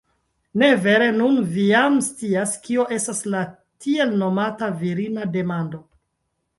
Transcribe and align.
Ne 0.61 0.69
vere, 0.85 1.09
nun 1.17 1.37
vi 1.57 1.65
jam 1.67 1.99
scias, 2.07 2.55
kio 2.65 2.87
estas 2.99 3.23
la 3.37 3.45
tiel 3.87 4.19
nomata 4.27 4.75
virina 4.85 5.33
demando? 5.39 5.89